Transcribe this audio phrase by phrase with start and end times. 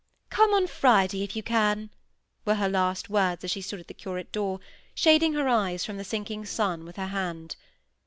[0.31, 1.91] "Come on Friday, if you can,"
[2.43, 4.59] were her last words as she stood at the curate door,
[4.95, 7.55] shading her eyes from the sinking sun with her hand.